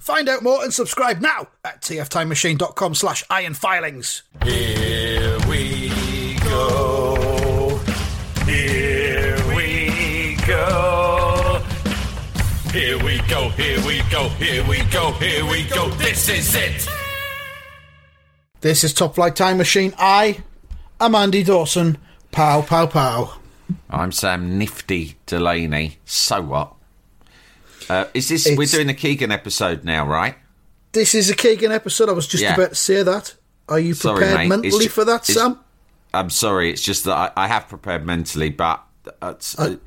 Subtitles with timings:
[0.00, 4.22] Find out more and subscribe now at tftimemachine.com slash ironfilings.
[4.44, 7.78] Here we go.
[8.46, 11.62] Here we go.
[12.72, 15.88] Here we go, here we go, here we go, here we go.
[15.90, 16.88] This is it.
[18.60, 19.94] This is Top Flight Time Machine.
[19.98, 20.42] I
[21.00, 21.98] am Andy Dawson.
[22.30, 23.38] Pow, pow, pow.
[23.90, 25.98] I'm Sam Nifty Delaney.
[26.04, 26.77] So what?
[27.88, 28.48] Uh, is this?
[28.56, 30.36] We're doing the Keegan episode now, right?
[30.92, 32.08] This is a Keegan episode.
[32.08, 32.54] I was just Yeah.
[32.54, 33.34] about to say that.
[33.68, 34.40] Are you prepared.
[34.40, 35.58] It's mentally ju- for that, Sam?
[36.14, 36.70] I'm sorry.
[36.70, 38.82] It's just that I, I have prepared mentally, but
[39.20, 39.34] uh,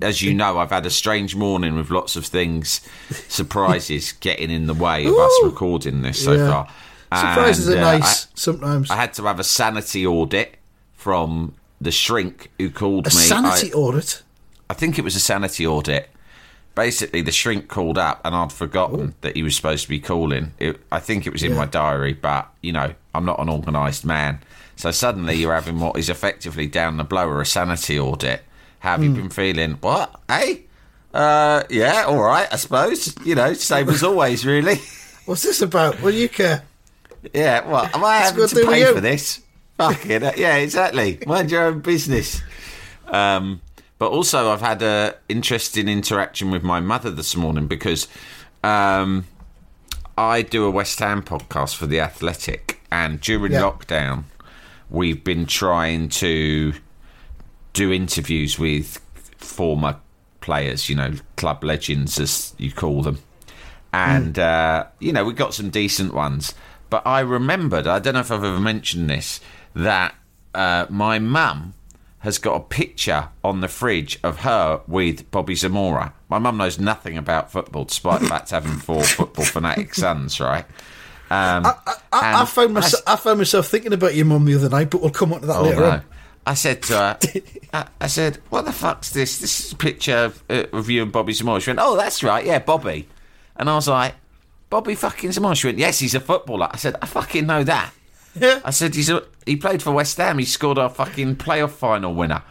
[0.02, 2.82] as you know, I've had a strange morning with lots of things,
[3.28, 6.50] surprises getting in the way of us recording this so Yeah.
[6.50, 6.68] far.
[7.14, 8.90] Surprises And, are uh, nice sometimes.
[8.92, 10.56] I, I had to have a sanity audit
[10.94, 13.16] from the shrink who called a me.
[13.16, 14.22] sanity I, audit.
[14.70, 16.10] I think it was a sanity audit.
[16.74, 20.54] Basically, the shrink called up, and I'd forgotten that he was supposed to be calling.
[20.58, 21.58] It, I think it was in Yeah.
[21.60, 24.40] my diary, but you know, I'm not an organised man.
[24.78, 28.44] So suddenly, you're having what is effectively down the blower a sanity audit.
[28.80, 29.74] How have you been feeling?
[29.82, 30.20] What?
[30.28, 30.64] Hey?
[31.14, 33.14] Uh, yeah, all right, I suppose.
[33.26, 34.76] You know, same as always, really.
[35.26, 35.96] What's this about?
[36.02, 36.64] What do you care?
[37.34, 37.94] Yeah, what?
[37.94, 39.42] Am I having to pay for this?
[39.78, 41.20] Fucking yeah, exactly.
[41.28, 42.42] Mind your own business.
[43.08, 43.62] Um,
[44.02, 48.08] but also, I've had a interesting interaction with my mother this morning because
[48.64, 49.28] um,
[50.18, 53.62] I do a West Ham podcast for the Athletic, and during Yeah.
[53.62, 54.24] lockdown,
[54.90, 56.74] we've been trying to
[57.74, 59.00] do interviews with
[59.38, 59.98] former
[60.40, 63.20] players, you know, club legends as you call them.
[63.94, 66.56] And, uh, you know, we got some decent ones.
[66.90, 69.40] But I remembered, I don't know if I've ever mentioned this,
[69.76, 70.16] that
[70.56, 71.76] uh, my mum
[72.22, 76.14] has got a picture on the fridge of her with Bobby Zamora.
[76.30, 80.66] My mum knows nothing about football, despite the fact having four football fanatic sons, right?
[81.32, 81.74] Um, I,
[82.12, 85.02] I and found myself, I found myself thinking about your mum the other night, but
[85.02, 85.90] we'll come on to that Oh, later no.
[85.92, 86.04] on.
[86.46, 87.20] I said to her,
[87.74, 89.40] I, I said, what the fuck's this?
[89.40, 91.60] This is a picture of, uh, of you and Bobby Zamora.
[91.62, 93.08] She went, oh, that's right, yeah, Bobby.
[93.56, 94.16] And I was like,
[94.70, 95.56] Bobby fucking Zamora.
[95.56, 96.68] She went, yes, he's a footballer.
[96.72, 97.94] I said, I fucking know that.
[98.36, 98.62] Yeah.
[98.66, 100.38] I said, he's a, he played for West Ham.
[100.38, 102.44] He scored our fucking playoff final winner.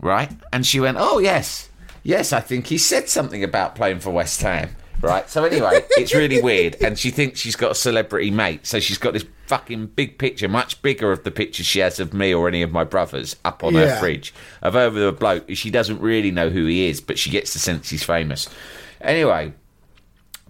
[0.00, 0.30] Right?
[0.52, 1.68] And she went, oh, yes.
[2.02, 4.70] Yes, I think he said something about playing for West Ham.
[5.02, 5.28] Right?
[5.28, 6.76] So anyway, it's really weird.
[6.82, 8.66] And she thinks she's got a celebrity mate.
[8.66, 12.14] So she's got this fucking big picture, much bigger of the picture she has of
[12.14, 14.32] me or any of my brothers up on her fridge
[14.62, 15.44] of over the bloke.
[15.54, 18.48] She doesn't really know who he is, but she gets the sense he's famous.
[19.00, 19.52] Anyway,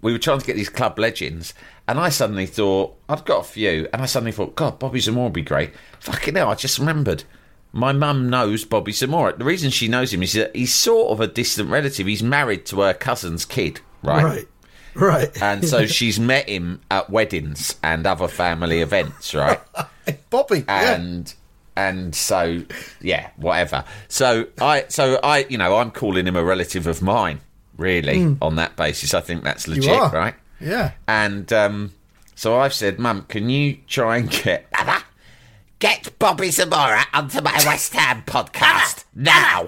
[0.03, 1.55] we were trying to get these club legends,
[1.91, 5.25] and I suddenly thought I'd got a few, and I suddenly thought, God, Bobby Zamora
[5.25, 5.73] would be great.
[5.99, 7.25] Fucking hell, I just remembered.
[7.73, 9.37] My mum knows Bobby Zamora.
[9.37, 12.07] The reason she knows him is that he's sort of a distant relative.
[12.07, 14.23] He's married to her cousin's kid, right?
[14.23, 14.49] Right.
[14.95, 15.43] Right.
[15.43, 19.61] And so she's met him at weddings and other family events, right?
[20.31, 20.65] Bobby.
[20.69, 20.95] yeah.
[20.95, 21.35] and
[21.77, 22.63] and so
[23.01, 27.41] yeah whatever so i so i you know i'm calling him a relative of mine
[27.77, 28.35] really hmm.
[28.43, 30.93] on that basis i think that's legit right Yeah.
[31.09, 31.93] and um
[32.35, 34.67] so i've said mum can you try and get
[35.79, 39.67] get bobby zamora onto my west ham podcast now.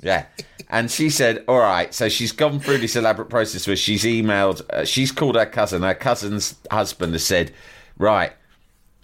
[0.00, 0.26] Yeah.
[0.68, 1.92] And she said all right.
[1.94, 5.82] So she's gone through this elaborate process where she's emailed uh, she's called her cousin.
[5.82, 7.52] Her cousin's husband has said
[7.98, 8.32] right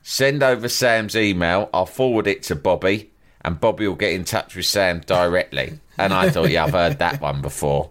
[0.03, 1.69] Send over Sam's email.
[1.75, 3.11] I'll forward it to Bobby,
[3.43, 5.81] and Bobby will get in touch with Sam directly.
[5.99, 7.91] And I thought, yeah, I've heard that one before.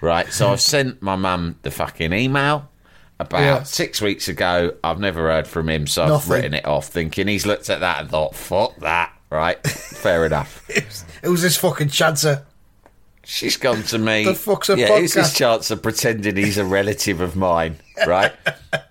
[0.00, 0.30] Right.
[0.32, 2.68] So I've sent my mum the fucking email
[3.18, 3.62] about Yeah.
[3.62, 4.74] six weeks ago.
[4.84, 8.00] I've never heard from him, so I've written it off, thinking he's looked at that
[8.02, 9.12] and thought, fuck that.
[9.30, 9.66] Right.
[9.66, 10.62] Fair enough.
[11.22, 12.44] It was this fucking chancer.
[13.24, 14.24] She's gone to me.
[14.24, 15.36] The fuck's a yeah, who's this podcast?
[15.36, 17.78] chance of pretending he's a relative of mine?
[18.06, 18.32] Right.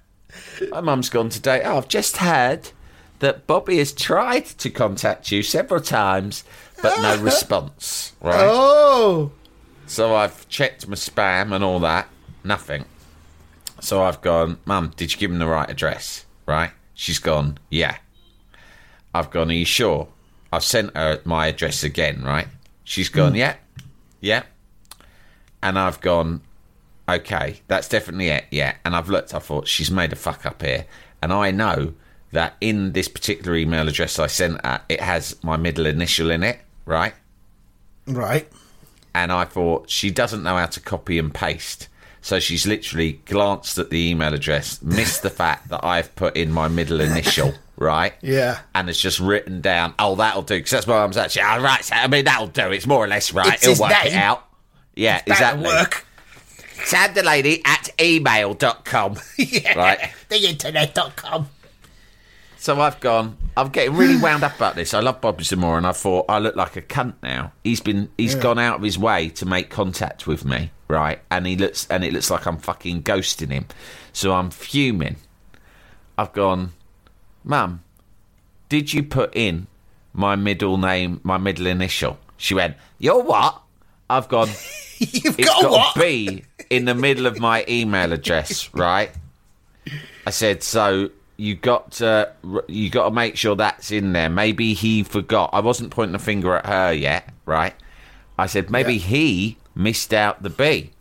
[0.72, 1.62] My mum's gone today.
[1.64, 2.72] Oh, I've just heard
[3.20, 6.44] that Bobby has tried to contact you several times,
[6.82, 8.14] but no response.
[8.22, 8.36] Right.
[8.40, 9.32] Oh,
[9.88, 12.08] So I've checked my spam and all that.
[12.44, 12.86] Nothing.
[13.82, 16.26] So I've gone, Mum, did you give him the right address?
[16.46, 16.72] Right?
[16.94, 17.98] She's gone, Yeah.
[19.14, 20.08] I've gone, Are you sure?
[20.52, 22.48] I've sent her my address again, right?
[22.84, 23.38] She's gone, hmm.
[23.38, 23.56] Yeah.
[24.22, 24.44] Yeah.
[25.62, 26.42] And I've gone,
[27.08, 28.76] Okay, that's definitely it, yeah.
[28.84, 30.86] And I've looked, I thought, she's made a fuck up here.
[31.22, 31.94] And I know
[32.32, 36.44] that in this particular email address I sent her, it has my middle initial in
[36.44, 37.14] it, right?
[38.08, 38.48] right.
[39.14, 41.88] and I thought she doesn't know how to copy and paste.
[42.22, 46.52] So she's literally glanced at the email address, missed the fact that I've put in
[46.52, 48.14] my middle initial, right?
[48.22, 48.60] Yeah.
[48.74, 51.86] And it's just written down, oh, that'll do, because that's my mum's actually, oh, right,
[51.86, 54.44] so, I mean, that'll do, it's more or less right, It's it'll work it out.
[54.96, 55.64] Yeah, exactly.
[55.64, 56.02] That'll exactly.
[56.02, 56.06] work.
[56.86, 59.18] Sandelady at email.com.
[59.38, 59.78] yeah.
[59.78, 60.14] Right.
[60.30, 61.50] The internet.com.
[62.66, 63.38] So I've gone.
[63.56, 64.96] I'm getting really wound up about this.
[64.96, 67.52] I love Bobby Zamora, and I thought I look like a cunt now.
[67.64, 71.20] He's been, he's gone out of his way to make contact with me, right?
[71.30, 73.68] And he looks, and it looks like I'm fucking ghosting him.
[74.14, 75.18] So I'm fuming.
[76.18, 76.74] I've gone,
[77.44, 77.84] Mum,
[78.68, 79.68] did you put in
[80.12, 82.18] my middle name, my middle initial?
[82.36, 83.62] She went, You're what?
[84.10, 84.48] I've gone.
[84.98, 85.98] You've It's got, got what?
[85.98, 89.12] a B in the middle of my email address, right?
[90.26, 92.32] I said, so you got to
[92.68, 94.30] you got to make sure that's in there.
[94.30, 95.50] Maybe he forgot.
[95.54, 97.74] I wasn't pointing a finger at her yet, right?
[98.38, 99.00] I said maybe Yeah.
[99.08, 100.92] he missed out the B.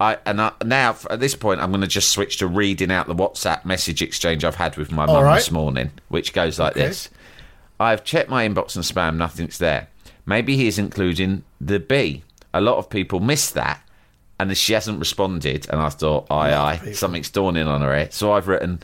[0.00, 3.06] I and I, now at this point, I'm going to just switch to reading out
[3.08, 5.34] the WhatsApp message exchange I've had with my mum right.
[5.36, 6.86] this morning, which goes like Okay.
[6.86, 7.08] this.
[7.80, 9.88] I've checked my inbox and spam, nothing's there.
[10.26, 12.22] Maybe he is including the B.
[12.52, 13.80] A lot of people miss that,
[14.38, 15.66] and she hasn't responded.
[15.70, 18.08] And I thought, aye, aye, something's dawning on her here.
[18.10, 18.80] So I've written,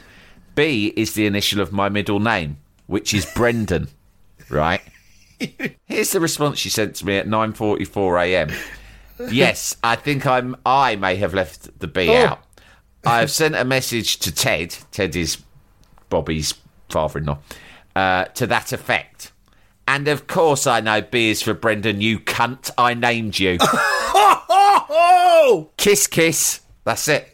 [0.54, 3.88] B is the initial of my middle name, which is Brendan,
[4.48, 4.80] right?
[5.86, 8.50] Here's the response she sent to me at 9:44 a.m.
[9.30, 10.56] Yes, I think I'm.
[10.66, 12.14] I may have left the B Oh.
[12.26, 12.44] out.
[13.06, 14.76] I have sent a message to Ted.
[14.90, 15.38] Ted is
[16.08, 16.54] Bobby's
[16.88, 17.38] father-in-law.
[17.94, 19.30] Uh, to that effect.
[19.86, 22.00] And of course, I know B is for Brendan.
[22.00, 22.70] You cunt!
[22.78, 23.58] I named you.
[24.16, 26.60] Oh, kiss, kiss.
[26.84, 27.33] That's it.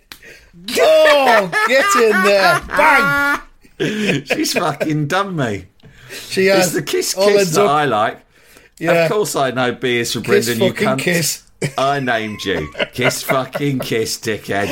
[0.78, 2.60] Oh, get in there.
[2.68, 4.24] Bang.
[4.26, 5.66] She's fucking done me.
[6.10, 6.66] She has.
[6.66, 8.20] It's the kiss, kiss that up- I like.
[8.78, 9.04] Yeah.
[9.04, 10.66] Of course, I know B is for Kiss Brendan.
[10.66, 10.98] You cunt.
[11.00, 11.44] kiss.
[11.78, 12.72] I named you.
[12.94, 14.68] Kiss, fucking kiss, dickhead.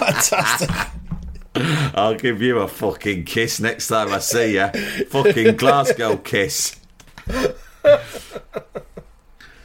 [0.00, 0.70] Fantastic.
[1.94, 4.68] I'll give you a fucking kiss next time I see you.
[5.10, 6.76] Fucking Glasgow kiss.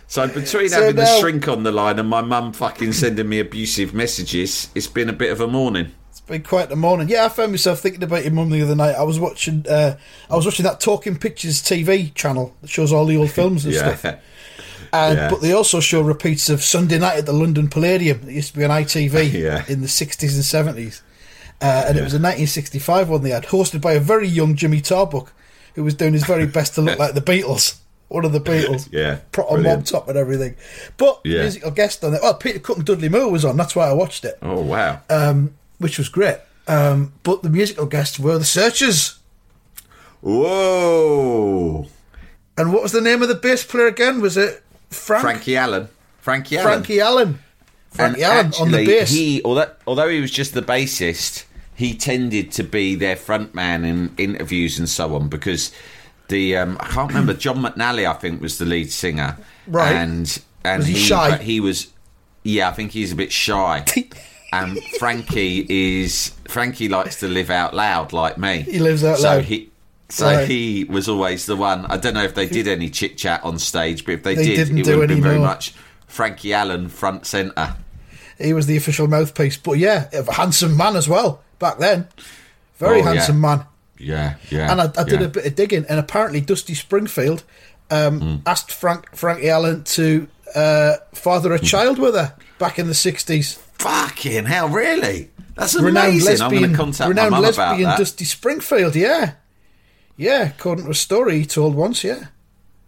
[0.09, 3.39] So between So having the shrink on the line and my mum fucking sending me
[3.39, 5.91] abusive messages, it's been a bit of a morning.
[6.09, 7.09] It's been quite the morning.
[7.09, 8.95] Yeah, I found myself thinking about your mum the other night.
[8.95, 9.65] I was watching.
[9.69, 9.97] Uh,
[10.27, 13.75] I was watching that Talking Pictures TV channel that shows all the old films and
[13.75, 14.03] stuff.
[14.91, 15.29] And Yeah.
[15.29, 18.21] but they also show repeats of Sunday night at the London Palladium.
[18.27, 19.63] It used to be on ITV Yeah.
[19.67, 21.03] in the sixties and seventies,
[21.61, 24.81] uh, and it was a 1965 one they had, hosted by a very young Jimmy
[24.81, 25.31] Tarbuck,
[25.75, 27.75] who was doing his very best to look like the Beatles,
[28.09, 28.89] one of the Beatles.
[28.91, 30.55] Yeah, on mob top and everything.
[30.97, 31.41] But Yeah.
[31.41, 32.19] musical guest on it.
[32.21, 33.55] Oh, Peter Cook and Dudley Moore was on.
[33.57, 34.99] That's why I watched it, Oh wow.
[35.77, 36.37] which was great.
[36.67, 39.15] Um, but the musical guests were the Searchers.
[40.21, 41.87] Whoa.
[42.57, 44.21] And what was the name of the bass player again?
[44.21, 45.21] Was it Frank?
[45.21, 45.87] Frankie Allen.
[46.19, 46.73] Frankie Allen.
[46.73, 47.39] Frankie Allen.
[47.91, 49.09] Frankie Allen on the bass.
[49.11, 53.85] He, although, although he was just the bassist, he tended to be their front man
[53.85, 55.71] in interviews and so on because
[56.29, 59.91] the um, I can't remember John McNally I think was the lead singer, Right.
[59.93, 61.37] And and Was he shy?
[61.37, 61.87] he was
[62.43, 63.83] yeah I think he's a bit shy.
[64.53, 68.61] and Frankie is Frankie likes to live out loud like me.
[68.61, 69.43] He lives out so loud.
[69.43, 69.69] He,
[70.09, 70.47] so Right.
[70.47, 71.85] he was always the one.
[71.85, 74.55] I don't know if they did any chit chat on stage, but if they, They
[74.55, 75.73] did, it would have been very much
[76.07, 77.75] Frankie Allen front centre.
[78.39, 79.57] He was the official mouthpiece.
[79.57, 82.07] But yeah, a handsome man as well back then.
[82.77, 83.13] Very Oh, yeah.
[83.13, 83.65] handsome man.
[83.99, 84.71] Yeah, yeah.
[84.71, 85.25] And I, I did yeah.
[85.27, 87.43] a bit of digging, and apparently Dusty Springfield
[87.91, 88.35] um, Hmm.
[88.45, 91.55] asked Frank Frankie Allen to uh, father Hmm.
[91.63, 93.59] a child with her back in the sixties.
[93.79, 95.31] Fucking hell, really?
[95.55, 96.41] That's amazing.
[96.41, 97.97] I'm going lesbian, to contact my renowned mum about lesbian that.
[97.97, 98.95] Dusty Springfield.
[98.95, 99.33] Yeah,
[100.17, 100.49] yeah.
[100.57, 102.03] According to a story he told once.
[102.03, 102.27] Yeah,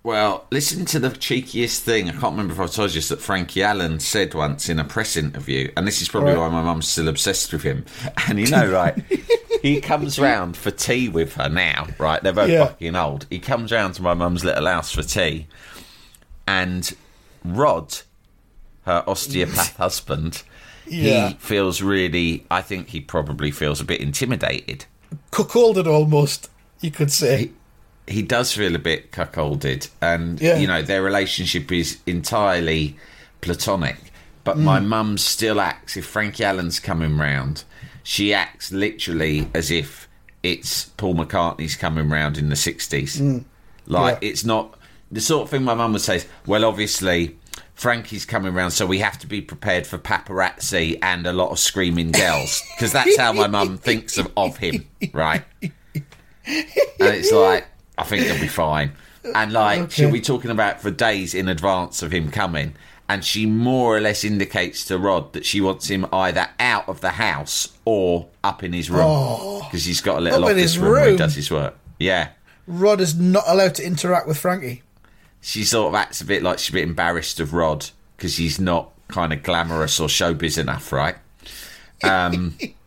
[0.03, 2.10] Well, listen to the cheekiest thing.
[2.10, 4.84] I can't remember if I told you this that Frankie Allen said once in a
[4.84, 6.39] press interview, and this is probably Right.
[6.39, 7.86] why my mum's still obsessed with him.
[8.27, 8.96] And you know, right?
[9.62, 12.22] he comes round for tea with her now, right?
[12.24, 12.65] They're both Yeah.
[12.67, 13.27] fucking old.
[13.29, 15.46] He comes round to my mum's little house for tea,
[16.48, 16.91] and
[17.46, 17.96] Rod,
[18.86, 20.41] her osteopath husband,
[20.88, 21.29] Yeah.
[21.29, 22.43] he feels really.
[22.50, 24.86] I think he probably feels a bit intimidated.
[25.31, 27.38] Cuckolded almost, you could say.
[27.38, 27.51] He
[28.22, 30.58] does feel a bit cuckolded, and Yeah.
[30.58, 32.98] you know their relationship is entirely
[33.41, 33.98] platonic.
[34.44, 34.86] But my Mm.
[34.88, 37.63] mum still acts if Frankie Allen's coming round.
[38.03, 40.08] She acts literally as if
[40.41, 43.20] it's Paul McCartney's coming round in the sixties.
[43.22, 44.22] Like Mm.
[44.24, 44.30] Yeah.
[44.30, 44.75] it's not
[45.12, 46.15] the sort of thing my mum would say.
[46.18, 47.36] is, Well, obviously.
[47.75, 51.58] Frankie's coming round, so we have to be prepared for paparazzi and a lot of
[51.58, 55.41] screaming girls because that's how my mum thinks of, of him, right?
[55.63, 56.53] and
[57.00, 57.65] it's like
[57.98, 58.94] I think he'll be fine.
[59.36, 62.74] And like she'll be talking about for days in advance of him coming,
[63.08, 67.02] and she more or less indicates to Rod that she wants him either out of
[67.02, 70.48] the house or up in his room because he's got a little Oh.
[70.48, 71.78] Office his room, where he does his work.
[72.00, 72.30] Yeah,
[72.66, 74.82] Rod is not allowed to interact with Frankie.
[75.40, 78.60] she sort of acts a bit like she's a bit embarrassed of Rod because he's
[78.60, 81.16] not kind of glamorous or showbiz enough, right?
[82.04, 82.58] Um,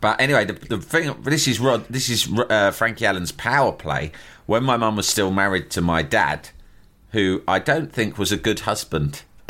[0.00, 4.12] but anyway, the, the thing this is Rod, this is uh, Frankie Allen's power play.
[4.46, 6.48] When my mum was still married to my dad,
[7.12, 9.22] who I don't think was a good husband.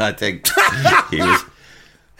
[0.00, 0.46] I think
[1.10, 1.44] he was.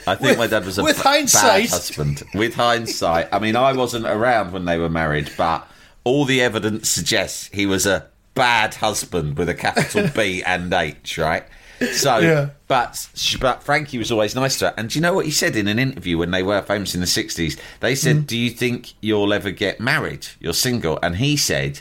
[0.06, 1.64] I think my dad was a with b- hindsight.
[1.64, 2.22] bad husband.
[2.34, 5.68] With hindsight, I mean, I wasn't around when they were married, but
[6.04, 11.18] all the evidence suggests he was a bad husband with a capital B and H,
[11.18, 11.44] right?
[11.92, 12.50] So, Yeah.
[12.66, 13.08] but
[13.40, 14.74] but Frankie was always nice to her.
[14.76, 17.00] And do you know what he said in an interview when they were famous in
[17.00, 17.56] the sixties?
[17.80, 18.26] They said, Mm.
[18.26, 20.26] "Do you think you'll ever get married?
[20.40, 21.80] You're single." And he said,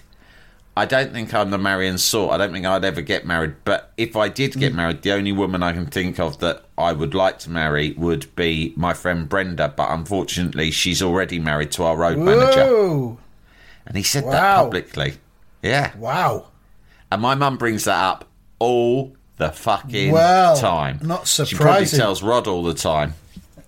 [0.75, 2.31] I don't think I'm the Marion sort.
[2.33, 3.55] I don't think I'd ever get married.
[3.65, 4.59] But if I did Mm.
[4.59, 7.93] get married, the only woman I can think of that I would like to marry
[7.97, 9.73] would be my friend Brenda.
[9.75, 13.15] But unfortunately, she's already married to our road manager.
[13.87, 15.15] And he said that publicly.
[15.63, 15.93] Yeah.
[15.97, 16.49] Wow.
[17.11, 18.25] And my mum brings that up
[18.59, 20.99] all the fucking Well, time.
[21.03, 21.57] not surprising.
[21.57, 23.13] She probably tells Rod all the time.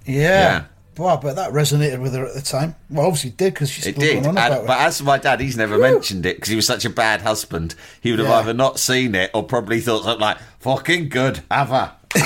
[0.06, 0.22] Yeah.
[0.22, 0.64] Yeah.
[0.98, 2.76] Wow, but that resonated with her at the time.
[2.90, 4.18] Well, obviously it did because she's It did.
[4.26, 4.86] on And- about but it.
[4.86, 7.74] as for my dad, he's never mentioned it because he was such a bad husband.
[8.02, 8.36] He would have Yeah.
[8.40, 11.92] either not seen it or probably thought something like, fucking good, have her.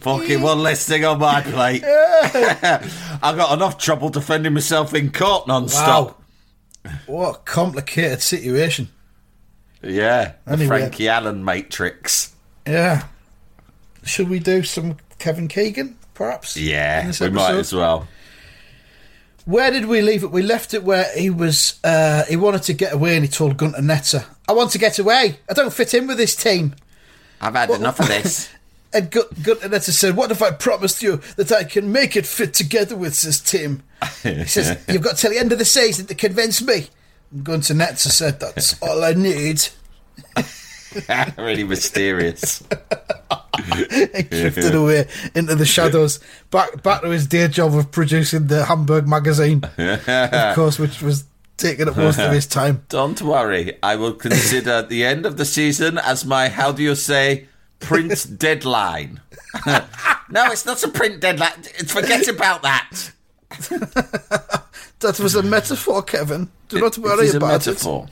[0.00, 1.82] fucking one less thing on my plate.
[1.84, 6.22] I've got enough trouble defending myself in court non-stop.
[6.84, 6.92] Wow.
[7.06, 8.88] What a complicated situation.
[9.82, 10.32] Yeah.
[10.44, 10.66] The Anyway.
[10.68, 12.32] Frankie Allen Matrix.
[12.66, 13.04] Yeah.
[14.04, 16.56] Should we do some Kevin Keegan, perhaps?
[16.56, 18.08] Yeah, we might as well.
[19.44, 20.30] Where did we leave it?
[20.30, 21.80] We left it where he was.
[21.82, 24.98] Uh, he wanted to get away, and he told Gunter Netzer, "I want to get
[25.00, 25.38] away.
[25.50, 26.74] I don't fit in with this team."
[27.40, 28.48] I've had enough of this.
[28.92, 32.26] And Gun- Gunter Netzer said, "What if I promised you that I can make it
[32.26, 33.82] fit together with this team?"
[34.22, 36.88] He says, "You've got till the end of the season to convince me."
[37.42, 39.68] Gunter Netzer said, "That's all I need."
[41.38, 42.62] really mysterious.
[43.66, 46.20] he drifted away into the shadows,
[46.50, 50.04] back back to his day job of producing the Hamburg magazine, of
[50.54, 51.24] course, which was
[51.56, 52.84] taking up most of his time.
[52.88, 56.94] Don't worry, I will consider the end of the season as my, how do you
[56.94, 57.46] say,
[57.78, 59.20] print deadline.
[59.66, 61.62] no, it's not a print deadline.
[61.86, 63.10] Forget about that.
[65.02, 66.48] That was a metaphor, Kevin.
[66.68, 68.08] Do not it worry is a about metaphor.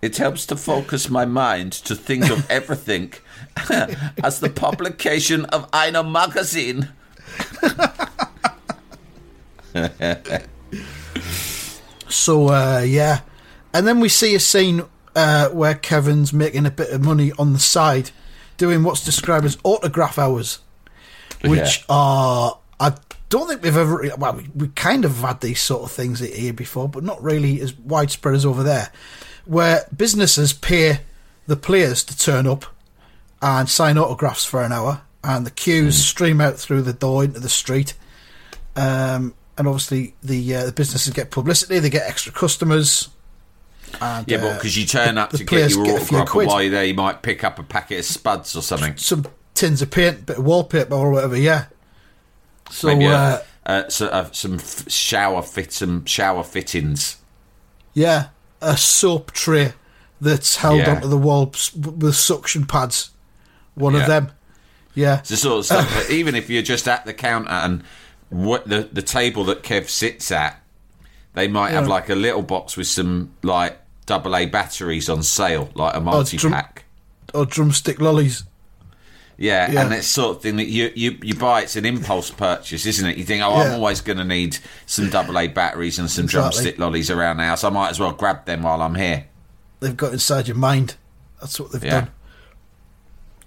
[0.00, 3.12] It helps to focus my mind to think of everything
[4.22, 6.88] as the publication of Einer magazine.
[12.08, 13.20] So, uh, yeah.
[13.74, 14.82] And then we see a scene
[15.14, 18.10] uh, where Kevin's making a bit of money on the side,
[18.56, 20.58] doing what's described as autograph hours,
[21.44, 21.84] which Yeah.
[21.90, 22.58] are.
[22.80, 22.94] I
[23.28, 24.10] don't think we've ever.
[24.16, 27.60] Well, we, we kind of had these sort of things here before, but not really
[27.60, 28.90] as widespread as over there,
[29.44, 31.00] where businesses pay
[31.46, 32.66] the players to turn up
[33.40, 37.40] and sign autographs for an hour, and the queues stream out through the door into
[37.40, 37.94] the street.
[38.76, 43.08] Um, and obviously, the uh, the businesses get publicity; they get extra customers.
[44.00, 46.62] And, Yeah, but uh, because you turn up to get your get autograph, and while
[46.62, 48.96] you're there, you might pick up a packet of spuds or something.
[48.96, 51.36] some tins of paint, bit of wallpaper or whatever.
[51.36, 51.66] Yeah.
[52.70, 57.16] So Maybe a- uh, uh, so, uh, some f- shower fit, some shower fittings.
[57.94, 58.28] yeah,
[58.60, 59.72] a soap tray
[60.20, 60.96] that's held Yeah.
[60.96, 63.10] onto the wall with suction pads.
[63.74, 64.00] One Yeah.
[64.00, 64.32] of them.
[64.94, 65.18] Yeah.
[65.20, 67.84] It's the sort of stuff that even if you're just at the counter and
[68.30, 70.60] what the the table that Kev sits at,
[71.34, 75.70] they might have like a little box with some like double A batteries on sale,
[75.74, 76.84] like a multi drum- pack.
[77.32, 78.42] Or drumstick lollies.
[79.40, 79.82] Yeah, Yeah.
[79.84, 81.62] and it's sort of thing that you, you you buy.
[81.62, 83.16] It's an impulse purchase, isn't it?
[83.16, 83.62] You think, oh, Yeah.
[83.68, 86.40] I'm always going to need some double A batteries and some Exactly.
[86.50, 87.62] drumstick lollies around the house.
[87.62, 89.26] I might as well grab them while I'm here.
[89.80, 90.96] They've got inside your mind.
[91.40, 92.00] That's what they've Yeah.
[92.00, 92.10] done.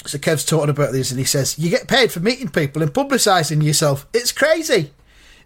[0.06, 2.94] So Kev's talking about this and he says, You get paid for meeting people and
[2.94, 4.08] publicising yourself.
[4.14, 4.94] It's crazy.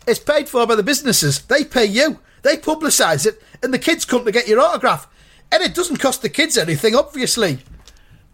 [0.08, 1.40] It's paid for by the businesses.
[1.40, 2.20] They pay you.
[2.44, 5.08] They publicise it and the kids come to get your autograph.
[5.52, 7.60] And it doesn't cost the kids anything, obviously.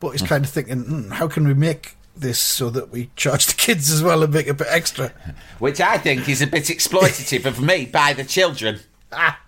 [0.01, 3.45] But he's kind of thinking, hmm, how can we make this so that we charge
[3.47, 5.11] the kids as well and make a bit extra?
[5.59, 8.79] Which I think is a bit exploitative of me by the children.
[9.11, 9.39] Ah,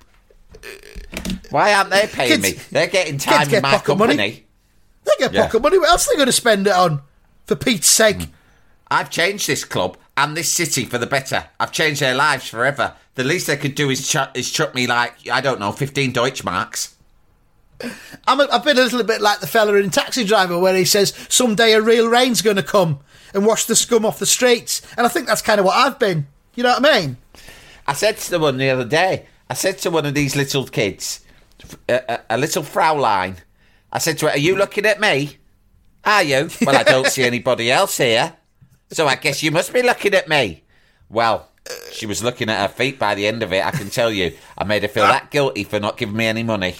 [1.50, 2.63] Why aren't they paying Kids- me?
[2.72, 4.15] They're getting time kids in get my company.
[4.15, 4.46] money.
[5.06, 5.44] they get Yeah.
[5.46, 5.80] pocket money.
[5.80, 7.01] What else are they going to spend it on?
[7.46, 8.27] For Pete's sake.
[8.89, 11.46] I've changed this club and this city for the better.
[11.60, 12.94] I've changed their lives forever.
[13.15, 16.13] The least they could do is chuck, is chuck me like I don't know, fifteen
[16.13, 16.92] Deutschmarks.
[18.27, 20.86] I'm a, I've been a little bit like the fella in Taxi Driver where he
[20.86, 23.00] says someday a real rain's going to come
[23.34, 24.82] and wash the scum off the streets.
[24.98, 26.27] And I think that's kind of what I've been.
[26.56, 27.18] You know what I mean?
[27.88, 29.25] I said to the one the other day.
[29.50, 31.20] I said to one of these little kids,
[31.89, 33.38] a, a, a little Fraulein.
[33.92, 35.38] I said to her, "Are you looking at me?
[36.06, 36.50] Are you?
[36.65, 38.36] Well, I don't see anybody else here,
[38.92, 40.63] so I guess you must be looking at me."
[41.10, 41.50] Well,
[41.92, 43.65] she was looking at her feet by the end of it.
[43.65, 45.12] I can tell you, I made her feel ah.
[45.12, 46.75] that guilty for not giving me any money.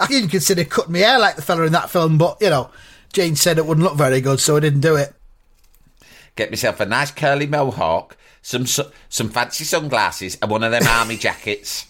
[0.00, 2.70] I didn't consider cutting my hair like the fella in that film, but, you know,
[3.12, 5.14] Jane said it wouldn't look very good, so I didn't do it.
[6.36, 11.16] Get myself a nice curly mohawk, some some fancy sunglasses, and one of them army
[11.18, 11.86] jackets.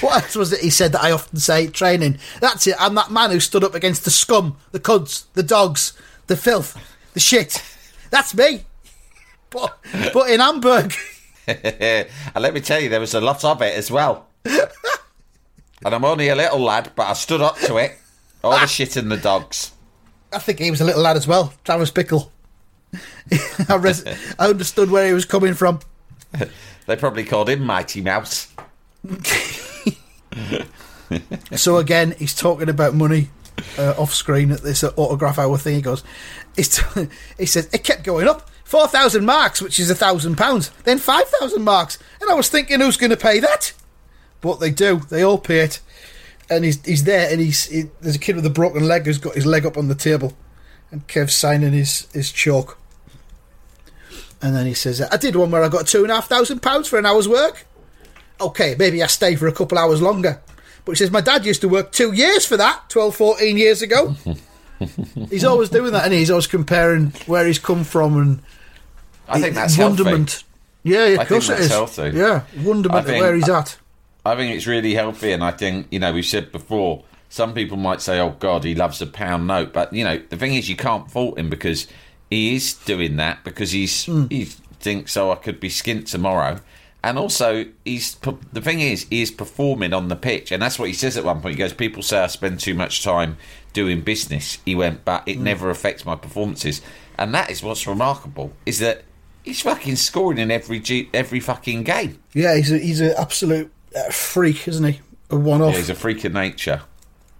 [0.00, 2.18] What else was it he said that I often say training?
[2.40, 2.74] That's it.
[2.80, 5.92] I'm that man who stood up against the scum, the cuds, the dogs,
[6.26, 6.76] the filth,
[7.14, 7.62] the shit.
[8.10, 8.64] That's me.
[9.50, 9.78] But,
[10.12, 10.94] but in Hamburg.
[11.46, 14.26] and let me tell you, there was a lot of it as well.
[15.86, 17.96] and I'm only a little lad, but I stood up to it.
[18.42, 19.72] All the shit and the dogs.
[20.32, 22.28] I think he was a little lad as well, Travis Bickle.
[23.68, 24.04] I, res-
[24.38, 25.80] I understood where he was coming from.
[26.86, 28.54] They probably called him Mighty Mouse.
[31.56, 33.28] So again, he's talking about money
[33.78, 35.76] uh, off screen at this autograph hour thing.
[35.76, 36.02] He goes,
[36.56, 40.70] t- he says it kept going up, four thousand marks, which is a thousand pounds,
[40.84, 43.72] then five thousand marks, and I was thinking, who's going to pay that?
[44.40, 45.00] But they do.
[45.10, 45.80] They all pay it,
[46.50, 49.18] and he's he's there, and he's he, there's a kid with a broken leg who's
[49.18, 50.36] got his leg up on the table,
[50.90, 52.78] and Kev's signing his his chalk.
[54.42, 56.60] And then he says, I did one where I got two and a half thousand
[56.60, 57.66] pounds for an hour's work.
[58.40, 60.40] Okay, maybe I stay for a couple hours longer.
[60.84, 63.80] But he says, my dad used to work two years for that, 12, 14 years
[63.82, 64.14] ago.
[65.30, 68.42] he's always doing that, and he's always comparing where he's come from and
[69.26, 70.02] I think that's healthy.
[70.02, 70.44] wonderment.
[70.84, 71.70] Yeah, yeah, I of course think that's is.
[71.72, 72.10] healthy.
[72.16, 73.78] Yeah, wonderment I think- where he's at.
[74.26, 77.04] I think it's really healthy, and I think you know we've said before.
[77.28, 80.36] Some people might say, "Oh God, he loves a pound note," but you know the
[80.36, 81.86] thing is, you can't fault him because
[82.30, 84.26] he is doing that because he's Hmm.
[84.30, 84.44] he
[84.80, 86.60] thinks, "Oh, I could be skint tomorrow,"
[87.02, 88.16] and also he's
[88.52, 91.24] the thing is he is performing on the pitch, and that's what he says at
[91.24, 91.54] one point.
[91.54, 93.36] He goes, "People say I spend too much time
[93.72, 96.80] doing business." He went, "But it never affects my performances,"
[97.18, 99.02] and that is what's remarkable is that.
[99.42, 100.82] He's fucking scoring in every
[101.14, 102.18] every fucking game.
[102.34, 105.00] Yeah, he's a, he's an absolute uh, freak, isn't he?
[105.30, 105.72] A one off.
[105.72, 106.82] Yeah, he's a freak of nature.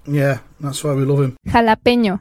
[0.06, 1.36] yeah, that's why we love him.
[1.46, 2.20] Jalapeño.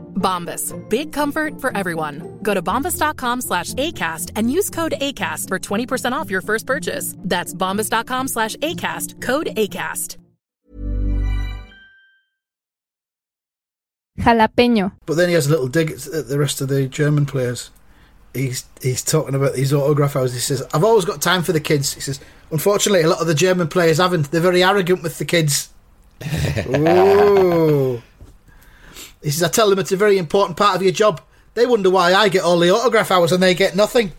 [0.21, 0.73] Bombas.
[0.89, 2.39] Big comfort for everyone.
[2.41, 7.15] Go to bombas.com slash ACAST and use code ACAST for 20% off your first purchase.
[7.17, 9.21] That's bombas.com slash ACAST.
[9.21, 10.17] Code ACAST.
[14.19, 14.91] Jalapeño.
[15.05, 17.71] But then he has a little dig at the rest of the German players.
[18.33, 20.35] he's he's talking about these autograph houses.
[20.35, 22.19] He says, "I've always got time for the kids." He says,
[22.51, 24.31] "Unfortunately, a lot of the German players haven't.
[24.31, 25.69] They're very arrogant with the kids."
[26.67, 28.01] Ooh.
[29.21, 31.21] He says, "I tell them it's a very important part of your job.
[31.53, 34.11] They wonder why I get all the autograph hours and they get nothing."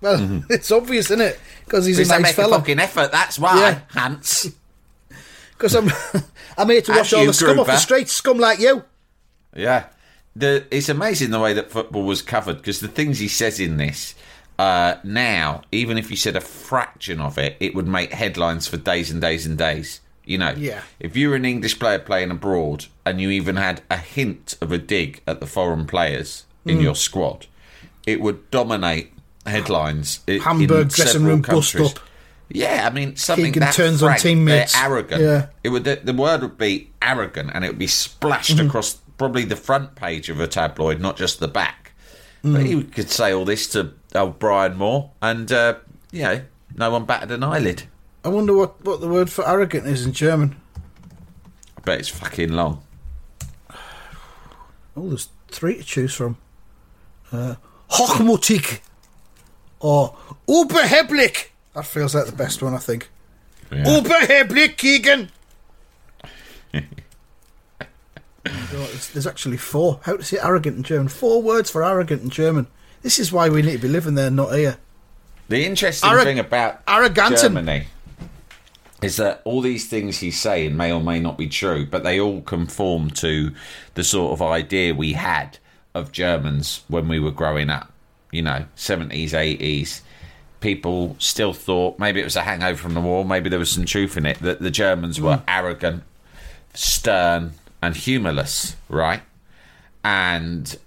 [0.00, 1.38] Well, it's obvious, isn't it?
[1.64, 3.12] Because he's Because a they nice make a fucking effort.
[3.12, 3.80] That's why, Yeah.
[3.90, 4.50] Hans.
[5.52, 5.90] Because I'm,
[6.56, 8.82] I'm here to wash all the scum off the streets, scum like you.
[9.54, 9.88] Yeah,
[10.34, 13.76] the it's amazing the way that football was covered because the things he says in
[13.76, 14.14] this
[14.58, 18.76] uh, now, even if you said a fraction of it, it would make headlines for
[18.76, 20.00] days and days and days.
[20.24, 20.82] You know, Yeah.
[21.00, 24.70] If you were an English player playing abroad and you even had a hint of
[24.70, 26.82] a dig at the foreign players in Hmm.
[26.82, 27.46] your squad,
[28.06, 29.12] it would dominate
[29.46, 30.20] headlines.
[30.28, 31.98] Hamburg dressing room bust up.
[32.52, 34.72] Yeah, I mean something Keegan that turns on teammates.
[34.74, 35.22] They're arrogant.
[35.22, 35.46] Yeah.
[35.62, 38.66] It would the, the word would be arrogant, and it would be splashed Mm-hmm.
[38.66, 41.92] across probably the front page of a tabloid, not just the back.
[42.44, 42.52] Mm.
[42.54, 45.74] But he could say all this to old Brian Moore, and uh,
[46.10, 46.40] you know,
[46.74, 47.84] no one batted an eyelid.
[48.24, 50.56] I wonder what, what the word for arrogant is in German.
[51.78, 52.82] I bet it's fucking long.
[54.96, 56.36] Oh, there's three to choose from.
[57.32, 57.54] Uh,
[57.90, 58.80] Hochmutig
[59.80, 60.14] or
[60.46, 61.46] Überheblich.
[61.74, 63.08] That feels like the best one, I think.
[63.72, 63.84] Yeah.
[63.84, 65.30] Überheblich.
[68.72, 70.00] Oh, there's actually four.
[70.04, 71.08] How to say arrogant in German?
[71.08, 72.68] Four words for arrogant in German.
[73.02, 74.78] This is why we need to be living there, not here.
[75.48, 77.40] The interesting Arrog- thing about arroganten.
[77.40, 77.86] Germany
[79.02, 82.20] is that all these things he's saying may or may not be true, but they
[82.20, 83.52] all conform to
[83.94, 85.58] the sort of idea we had
[85.94, 87.92] of Germans when we were growing up.
[88.30, 90.02] You know, 70s, 80s.
[90.60, 93.86] People still thought maybe it was a hangover from the war, maybe there was some
[93.86, 95.42] truth in it, that the Germans were mm.
[95.48, 96.02] arrogant,
[96.74, 99.22] stern, and humorless, right?
[100.04, 100.78] And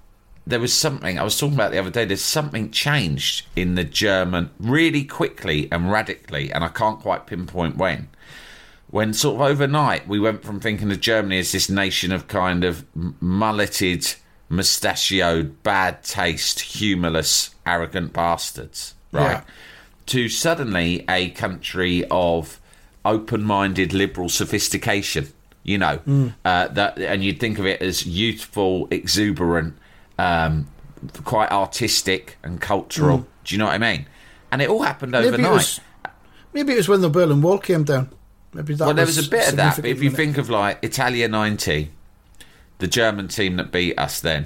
[0.45, 2.05] there was something I was talking about the other day.
[2.05, 7.77] There's something changed in the German really quickly and radically, and I can't quite pinpoint
[7.77, 8.09] when.
[8.89, 12.63] When sort of overnight we went from thinking of Germany as this nation of kind
[12.63, 12.85] of
[13.21, 14.13] mulleted,
[14.49, 19.31] mustachioed, bad taste, humorless, arrogant bastards, right?
[19.31, 19.43] Yeah.
[20.07, 22.59] To suddenly a country of
[23.05, 25.27] open-minded liberal sophistication.
[25.63, 26.01] You know
[26.43, 29.77] uh, that, and you'd think of it as youthful, exuberant,
[30.17, 30.67] um,
[31.23, 33.25] quite artistic and cultural.
[33.43, 34.05] Do you know what I mean?
[34.51, 35.49] And it all happened Maybe overnight.
[35.51, 35.79] it was.
[36.53, 38.09] Maybe it was when the Berlin Wall came down.
[38.53, 40.77] Maybe that well, there was a bit of that, but if you think of like
[40.83, 41.89] Italia '90,
[42.77, 44.45] the German team that beat us then,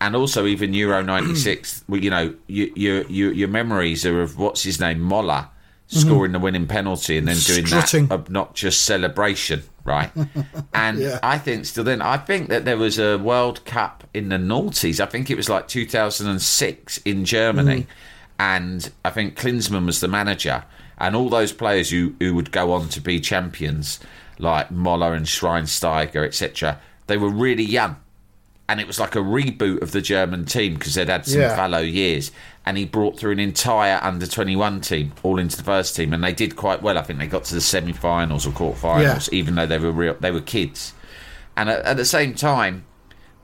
[0.00, 4.38] and also even Euro '96, well, you know, your your your your memories are of
[4.38, 5.48] what's his name, Moller,
[5.88, 7.66] scoring the winning penalty and then doing Mm-hmm.
[7.66, 8.06] Strutting.
[8.06, 10.10] that obnoxious celebration, right?
[10.74, 11.18] and Yeah.
[11.22, 15.00] I think still then, I think that there was a World Cup in the noughties.
[15.00, 17.86] I think it was like 2006 in Germany, mm.
[18.38, 20.64] and I think Klinsmann was the manager,
[20.98, 23.98] and all those players who who would go on to be champions,
[24.38, 26.80] like Moller and Schweinsteiger, etc.
[27.06, 27.96] They were really young
[28.68, 31.54] and it was like a reboot of the German team because they'd had some Yeah.
[31.56, 32.30] fallow years.
[32.64, 36.12] And he brought through an entire under twenty one team all into the first team,
[36.12, 36.96] and they did quite well.
[36.96, 40.16] I think they got to the semi finals or quarter-finals, even though they were real,
[40.20, 40.92] they were kids.
[41.56, 42.84] And at, at the same time,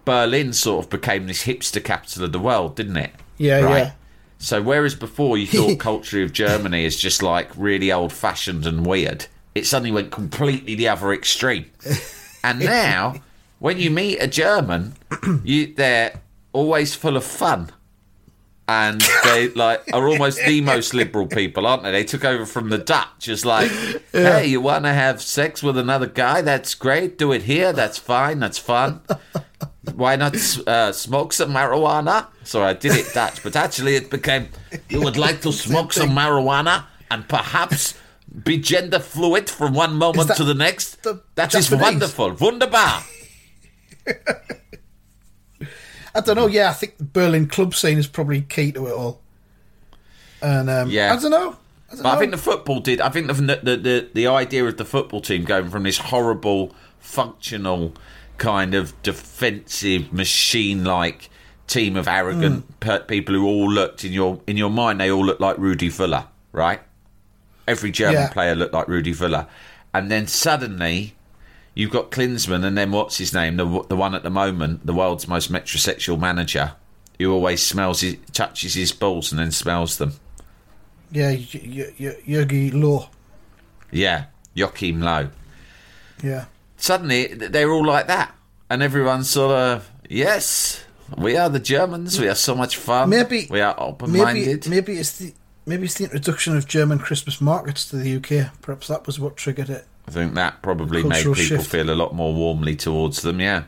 [0.05, 3.11] Berlin sort of became this hipster capital of the world, didn't it?
[3.39, 3.93] Yeah, yeah.
[4.39, 8.87] So whereas before you thought culture of Germany is just like really old fashioned and
[8.87, 11.67] weird, it suddenly went completely the other extreme.
[12.45, 13.17] And now,
[13.59, 14.95] when you meet a German,
[15.43, 16.21] you they're
[16.53, 17.71] always full of fun.
[18.71, 21.91] And they like are almost the most liberal people, aren't they?
[21.91, 23.27] They took over from the Dutch.
[23.27, 23.71] It's like,
[24.13, 26.43] hey, you want to have sex with another guy?
[26.43, 27.17] That's great.
[27.17, 27.73] Do it here.
[27.73, 28.41] That's fine.
[28.41, 29.01] That's fun.
[29.95, 30.37] Why not
[30.69, 32.27] uh, smoke some marijuana?
[32.45, 34.49] So I did it Dutch, but actually it became,
[34.91, 37.95] you would like to smoke some marijuana and perhaps
[38.45, 41.03] be gender fluid from one moment to the next?
[41.05, 41.83] the That is Japanese?
[41.83, 42.33] wonderful.
[42.35, 43.03] Wunderbar.
[46.15, 46.47] I don't know.
[46.47, 49.21] Yeah, I think the Berlin club scene is probably key to it all.
[50.43, 51.13] And um, Yeah.
[51.13, 51.57] I don't know.
[51.91, 53.01] I don't But I think the football did.
[53.01, 56.75] I think the, the the the idea of the football team going from this horrible,
[57.01, 57.95] functional
[58.37, 61.31] kind of defensive machine-like
[61.67, 62.73] team of arrogant Hmm.
[62.81, 65.89] per- people who all looked in your in your mind they all looked like Rudi
[65.91, 66.81] Völler, right?
[67.67, 68.29] Every German Yeah.
[68.29, 69.47] player looked like Rudi Völler,
[69.95, 71.15] and then suddenly.
[71.79, 73.57] You've got Klinsmann, and then what's his name?
[73.57, 76.73] The the one at the moment, the world's most metrosexual manager,
[77.21, 80.15] who always smells, his, touches his balls, and then smells them.
[81.13, 83.09] yeah, y- y- y- Jogi Low.
[83.93, 85.29] Yeah, Joachim Low.
[86.21, 86.47] Yeah,
[86.79, 88.35] Suddenly, they're all like that,
[88.69, 90.83] and everyone's sort of yes,
[91.17, 92.19] We are the Germans.
[92.19, 93.09] We are so much fun.
[93.11, 94.67] Maybe we are open-minded.
[94.69, 95.33] maybe it's the
[95.65, 98.51] maybe it's the introduction of German Christmas markets to the UK.
[98.63, 99.87] Perhaps that was what triggered it.
[100.09, 101.67] I think that probably made people shift.
[101.67, 103.41] feel a lot more warmly towards them.
[103.41, 103.65] Yeah.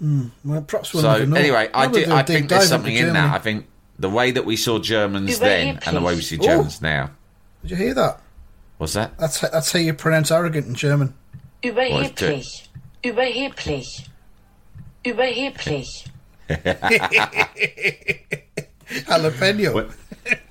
[0.00, 1.36] Well, perhaps we'll so never know.
[1.36, 2.06] anyway, I do.
[2.10, 3.32] I think there's something in that.
[3.32, 3.66] I think
[4.00, 6.38] the way that we saw Germans Über then and the way we see.
[6.38, 7.10] Germans now.
[7.62, 8.20] Did you hear that?
[8.78, 9.16] What's that?
[9.16, 11.14] That's how, that's how you pronounce arrogant in German.
[11.62, 12.66] Überheblich.
[13.04, 14.08] Überheblich.
[15.04, 16.08] Überheblich.
[19.06, 19.92] Jalapeno.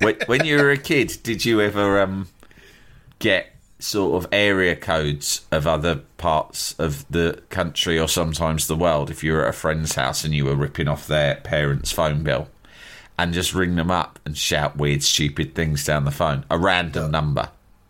[0.00, 2.28] when, when you were a kid, did you ever um,
[3.18, 9.08] get sort of area codes of other parts of the country or sometimes the world
[9.08, 12.24] if you were at a friend's house and you were ripping off their parents' phone
[12.24, 12.48] bill
[13.18, 16.44] and just ring them up and shout weird, stupid things down the phone?
[16.50, 17.48] A random number.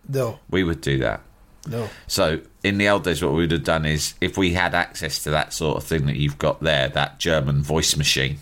[0.08, 1.20] No, We would do that.
[1.66, 1.88] no.
[2.06, 5.22] So in the old days, what we would have done is if we had access
[5.24, 8.38] to that sort of thing that you've got there, that German voice machine,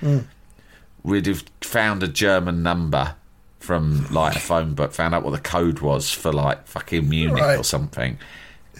[0.00, 0.24] mm.
[1.02, 3.16] we'd have found a German number
[3.60, 7.58] from like a phone book, found out what the code was for like fucking Munich
[7.58, 8.18] or something,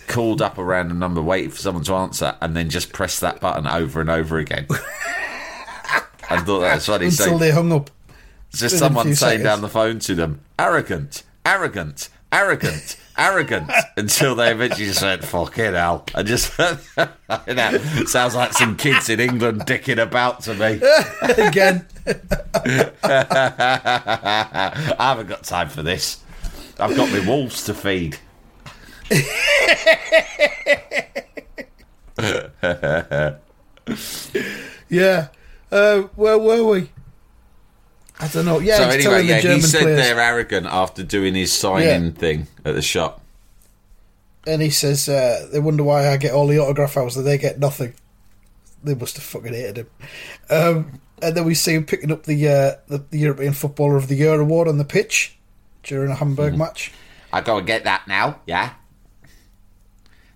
[0.08, 3.40] called up a random number, waited for someone to answer, and then just press that
[3.40, 4.66] button over and over again.
[6.30, 7.06] I thought that was funny.
[7.06, 7.90] Until So they hung up.
[8.52, 9.44] just someone saying seconds.
[9.44, 15.74] down the phone to them, arrogant, arrogant, arrogant, arrogant, until they eventually just went, fucking
[15.74, 16.04] hell.
[16.14, 16.58] I just,
[16.98, 20.80] you know, sounds like some kids in England dicking about to me.
[21.46, 21.86] Again.
[23.02, 26.22] I haven't got time for this.
[26.78, 28.18] I've got my wolves to feed.
[34.88, 35.28] yeah.
[35.70, 36.90] Uh, where were we?
[38.20, 38.58] I don't know.
[38.58, 42.04] Yeah, so anyway, yeah, the German he said players, they're arrogant after doing his signing
[42.06, 42.10] Yeah.
[42.10, 43.22] thing at the shop.
[44.46, 47.38] and he says uh, they wonder why I get all the autograph hours and they
[47.38, 47.94] get nothing.
[48.84, 49.86] They must have fucking hated him.
[50.50, 54.08] Um, and then we see him picking up the, uh, the the European Footballer of
[54.08, 55.36] the Year award on the pitch
[55.82, 56.58] during a Hamburg Mm-hmm.
[56.58, 56.92] match.
[57.32, 58.72] I go and get that now, yeah?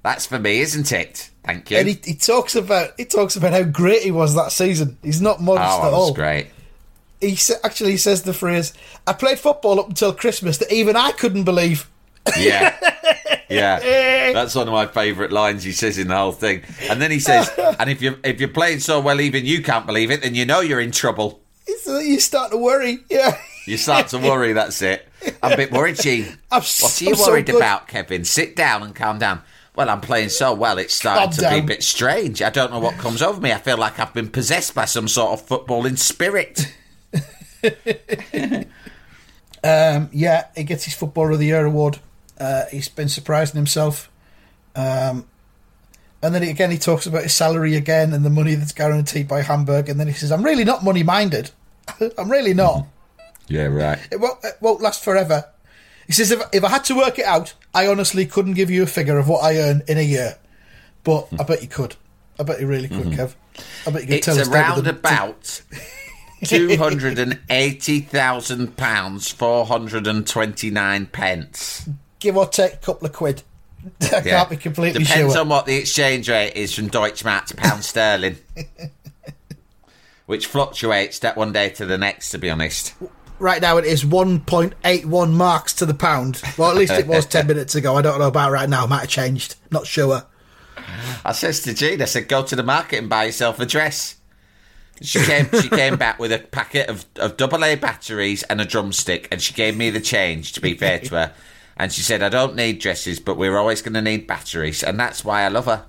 [0.02, 1.30] That's for me, isn't it?
[1.44, 1.78] Thank you.
[1.78, 4.98] And he, he talks about he talks about how great he was that season.
[5.02, 6.12] He's not modest oh, at all.
[6.14, 6.48] great.
[7.30, 8.72] He actually says the phrase,
[9.06, 11.88] "I played football up until Christmas that even I couldn't believe."
[12.38, 12.76] Yeah.
[13.50, 14.32] Yeah.
[14.32, 16.62] That's one of my favourite lines he says in the whole thing.
[16.88, 19.86] And then he says, and if you're if you're playing so well even you can't
[19.86, 21.40] believe it, then you know you're in trouble.
[21.82, 22.98] So uh, you start to worry.
[23.10, 25.06] Yeah, You start to worry, that's it.
[25.42, 26.24] I'm a bit worried, Jean.
[26.50, 27.56] I'm What so- are you I'm worried good.
[27.56, 28.24] about, Kevin?
[28.24, 29.42] Sit down and calm down.
[29.76, 32.40] Well, I'm playing so well, it's starting to be a bit strange.
[32.42, 33.52] I don't know what comes over me.
[33.52, 36.72] I feel like I've been possessed by some sort of footballing spirit.
[39.64, 40.46] Um, yeah.
[40.56, 41.98] He gets his Footballer of the Year award.
[42.38, 44.10] Uh, he's been surprising himself.
[44.74, 45.26] Um,
[46.22, 49.42] and then again, he talks about his salary again and the money that's guaranteed by
[49.42, 49.88] Hamburg.
[49.88, 51.50] And then he says, "I'm really not money minded.
[52.18, 52.86] I'm really not.
[53.46, 53.98] Yeah, right.
[54.10, 55.44] It won't, it won't last forever."
[56.06, 58.82] He says, if, "If I had to work it out, I honestly couldn't give you
[58.82, 60.36] a figure of what I earn in a year,
[61.02, 61.96] but I bet you could.
[62.38, 63.34] I bet you really could, Kev.
[63.86, 65.62] I bet you could It's tell us down around about
[66.44, 71.88] two hundred and eighty thousand pounds, four hundred and twenty nine pence.
[72.20, 73.42] give or take a couple of quid.
[74.00, 75.16] I can't be completely sure.
[75.16, 78.36] Depends on what the exchange rate is from Deutschmark to pound sterling,
[80.26, 82.30] which fluctuates that one day to the next.
[82.30, 82.94] To be honest,
[83.38, 86.40] right now, it is 1.81 marks to the pound.
[86.56, 87.94] Well, at least it was 10 minutes ago.
[87.96, 88.86] I don't know about right now.
[88.86, 89.56] Might have changed.
[89.70, 90.22] Not sure.
[91.24, 94.16] I says to Jean, I said, "Go to the market and buy yourself a dress."
[95.02, 95.48] She came.
[95.60, 99.40] she came back with a packet of of double A batteries and a drumstick, and
[99.42, 100.52] she gave me the change.
[100.52, 101.34] To be fair to her,
[101.76, 104.98] and she said, "I don't need dresses, but we're always going to need batteries, and
[104.98, 105.86] that's why I love her."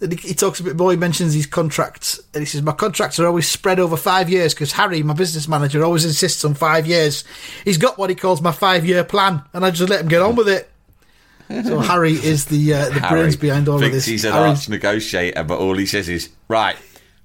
[0.00, 0.90] He, talks a bit more.
[0.90, 2.20] He mentions his contracts.
[2.34, 5.46] And he says, My contracts are always spread over five years because Harry, my business
[5.46, 7.22] manager, always insists on five years.
[7.64, 10.20] He's got what he calls my five year plan, and I just let him get
[10.20, 10.68] on with it.
[11.48, 14.04] So Harry is the uh, the Harry brains behind all of this.
[14.04, 16.76] he's an Harry's- arch negotiator, but all he says is, "Right,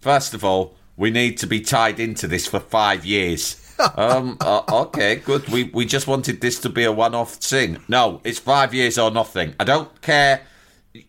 [0.07, 3.63] first of all, we need to be tied into this for five years."
[3.95, 4.37] um.
[4.41, 5.15] uh, okay.
[5.17, 5.43] Good.
[5.49, 7.77] We we just wanted this to be a one-off thing.
[7.87, 9.53] No, it's five years or nothing.
[9.59, 10.41] I don't care.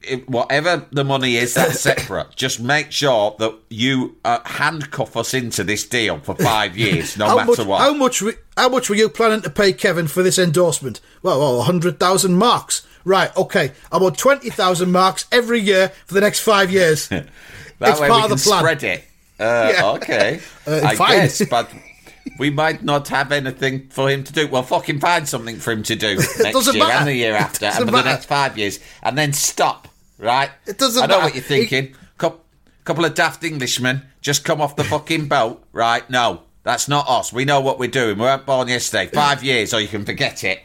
[0.02, 2.36] It- whatever the money is, that's separate.
[2.36, 7.36] Just make sure that you uh, handcuff us into this deal for five years, no
[7.36, 7.80] matter much, what.
[7.80, 8.20] How much?
[8.20, 11.00] we- How much were you planning to pay Kevin for this endorsement?
[11.22, 12.86] Well, well, hundred thousand marks.
[13.04, 13.34] Right.
[13.34, 13.72] Okay.
[13.90, 17.08] I want twenty thousand marks every year for the next five years.
[17.78, 18.58] That It's way part we of the can plan.
[18.60, 19.04] spread it.
[19.40, 19.90] Uh, Yeah.
[19.92, 21.10] Okay, Uh, I fine.
[21.18, 21.70] guess, but
[22.38, 24.48] we might not have anything for him to do.
[24.48, 26.98] Well, fucking find something for him to do next doesn't year matter.
[26.98, 29.88] and the year after, and for the next five years, and then stop.
[30.18, 30.50] Right?
[30.66, 31.24] It doesn't I know matter.
[31.26, 31.94] what you're thinking.
[32.18, 32.40] Cou-
[32.84, 36.08] couple of daft Englishmen just come off the fucking boat, right?
[36.10, 37.32] No, that's not us.
[37.32, 38.16] We know what we're doing.
[38.16, 39.06] We weren't born yesterday.
[39.14, 40.60] Five years, or you can forget it.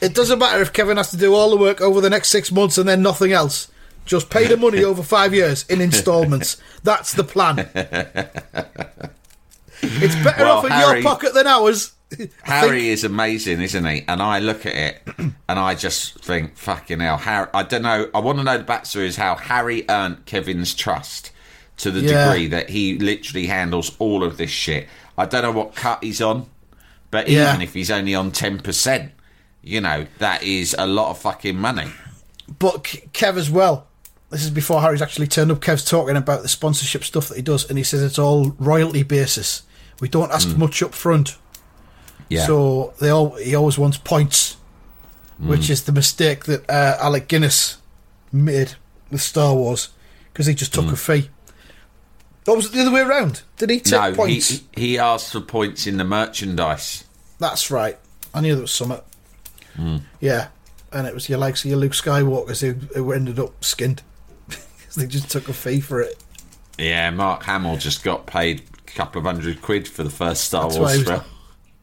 [0.00, 2.50] It doesn't matter if Kevin has to do all the work over the next six
[2.50, 3.68] months and then nothing else.
[4.06, 6.56] Just pay the money over five years in instalments.
[6.82, 7.68] That's the plan.
[9.82, 11.92] It's better Well, off in Harry- your pocket than ours.
[12.44, 14.04] Harry think- is amazing, isn't he?
[14.08, 17.48] And I look at it and I just think, fucking hell, Harry.
[17.52, 18.08] I don't know.
[18.14, 21.32] I want to know the backstory is how Harry earned Kevin's trust
[21.78, 22.26] to the Yeah.
[22.32, 24.88] degree that he literally handles all of this shit.
[25.18, 26.46] I don't know what cut he's on,
[27.10, 27.50] but Yeah.
[27.50, 29.10] even if he's only on 10%,
[29.62, 31.90] you know, that is a lot of fucking money.
[32.58, 33.88] But Kev as well.
[34.30, 35.60] This is before Harry's actually turned up.
[35.60, 39.02] Kev's talking about the sponsorship stuff that he does, and he says it's all royalty
[39.04, 39.62] basis.
[40.00, 41.36] We don't ask much up front, Mm.
[42.30, 42.46] Yeah.
[42.46, 44.56] so they all he always wants points,
[45.40, 45.46] Mm.
[45.46, 47.78] which is the mistake that uh, Alec Guinness
[48.32, 48.74] made
[49.10, 49.90] with Star Wars
[50.32, 51.30] because he just took a fee.
[52.48, 53.42] Or was it the other way around?
[53.58, 54.02] Did he take Mm.
[54.02, 54.60] no, he, points?
[54.76, 57.04] he asked for points in the merchandise.
[57.38, 57.96] That's right.
[58.34, 59.00] I knew there was something.
[59.76, 59.98] Hmm.
[60.20, 60.48] Yeah,
[60.92, 64.02] and it was your likes of your Luke Skywalkers who, who ended up skinned
[64.96, 66.22] they just took a fee for it.
[66.78, 70.64] Yeah, Mark Hamill just got paid a couple of hundred quid for the first Star
[70.64, 71.22] That's Wars film.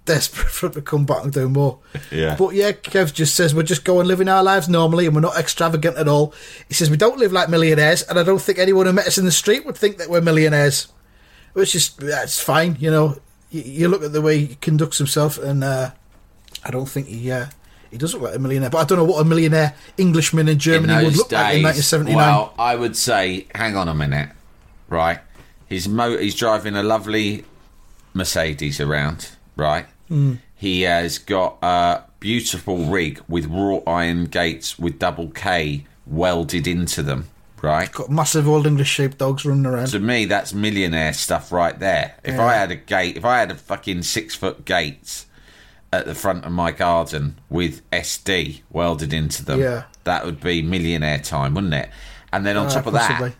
[0.06, 1.80] desperate for him to come back and do more.
[2.12, 2.36] Yeah.
[2.36, 5.38] But yeah, Kev just says we're just going living our lives normally and we're not
[5.38, 6.34] extravagant at all.
[6.67, 9.17] He says we don't live like millionaires, and I don't think anyone who met us
[9.17, 10.88] in the street would think that we're millionaires.
[11.54, 13.17] Which is that's fine, you know.
[13.52, 15.91] You, you look at the way he conducts himself, and uh,
[16.63, 17.47] I don't think he uh,
[17.93, 18.71] he does look like a millionaire.
[18.71, 21.63] But I don't know what a millionaire Englishman in Germany in would look like in
[21.63, 22.15] days, 1979.
[22.17, 24.29] well, I would say, hang on a minute,
[24.89, 25.19] right?
[25.69, 27.45] He's mo- he's driving a lovely
[28.13, 29.86] Mercedes around, right?
[30.08, 30.36] Hmm.
[30.56, 37.03] He has got a beautiful rig with wrought iron gates with double K welded into
[37.03, 37.29] them,
[37.62, 37.91] right?
[37.91, 39.88] Got massive old English shaped dogs running around.
[39.88, 42.15] To me, that's millionaire stuff right there.
[42.23, 45.27] If I had a gate, if I had a fucking six foot gates
[45.93, 49.84] at the front of my garden with SD welded into them, Yeah.
[50.03, 51.89] that would be millionaire time, wouldn't it?
[52.32, 53.29] And then on Uh, top of possibly.
[53.29, 53.36] that,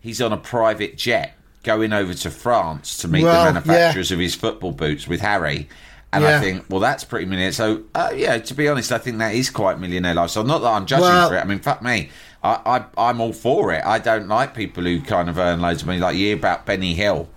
[0.00, 4.18] he's on a private jet going over to France to meet Well, the manufacturers of
[4.20, 5.68] his football boots with Harry.
[6.12, 7.52] And I think, well, that's pretty millionaire.
[7.52, 10.44] So, uh, yeah, to be honest, I think that is quite millionaire lifestyle.
[10.44, 11.40] Not that I'm judging Well- for it.
[11.40, 12.08] I mean, fuck me.
[12.42, 12.60] I,
[12.96, 13.82] I, I'm all for it.
[13.84, 15.98] I don't like people who kind of earn loads of money.
[15.98, 17.28] Like you hear about Benny Hill.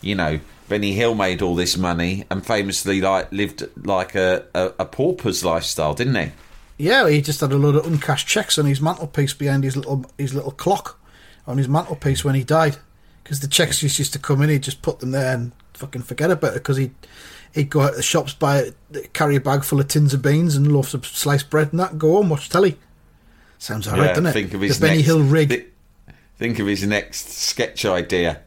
[0.00, 0.40] You know,
[0.72, 5.44] Benny Hill made all this money and famously like lived like a, a, a pauper's
[5.44, 6.30] lifestyle, didn't he?
[6.78, 10.06] Yeah, he just had a load of uncashed checks on his mantelpiece behind his little
[10.16, 10.98] his little clock
[11.46, 12.78] on his mantelpiece when he died.
[13.22, 16.00] Because the checks just used to come in, he'd just put them there and fucking
[16.04, 16.60] forget about it.
[16.62, 16.94] Because he'd
[17.54, 18.70] he'd go out to the shops, buy
[19.12, 21.90] carry a bag full of tins of beans and loaves of sliced bread and that,
[21.90, 22.78] and go home watch telly.
[23.58, 24.32] Sounds alright, doesn't it?
[24.32, 25.50] Think of his the Benny Hill rig.
[25.50, 28.40] thi- think of his next sketch idea.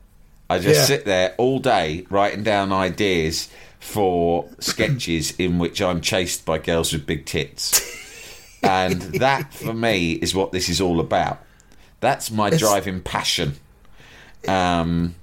[0.49, 0.86] I just Yeah.
[0.86, 6.93] sit there all day writing down ideas for sketches in which I'm chased by girls
[6.93, 7.81] with big tits.
[8.63, 11.39] and that for me is what this is all about.
[11.99, 13.55] That's my It's- driving passion.
[14.47, 15.15] Um,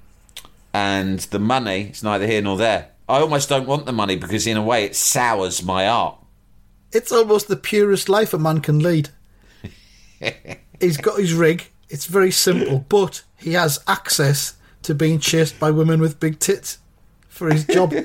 [0.73, 2.89] and the money, it's neither here nor there.
[3.07, 6.17] I almost don't want the money because, in a way, it sours my art.
[6.91, 9.09] It's almost the purest life a man can lead.
[10.79, 11.69] He's got his rig.
[11.89, 14.53] It's very simple, but he has access
[14.83, 16.79] to being chased by women with big tits
[17.29, 17.93] for his job.